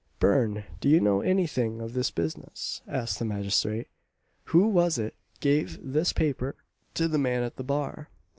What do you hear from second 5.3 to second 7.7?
gave this paper to the man at the